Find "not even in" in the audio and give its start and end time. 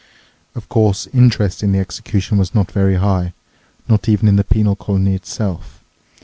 3.87-4.35